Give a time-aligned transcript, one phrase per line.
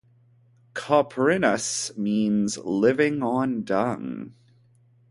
[0.73, 4.33] "Coprinus" means "living on dung".